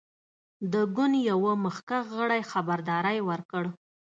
د 0.73 0.73
ګوند 0.95 1.15
یوه 1.29 1.53
مخکښ 1.65 2.05
غړي 2.19 2.41
خبرداری 2.51 3.19
ورکړ. 3.29 3.63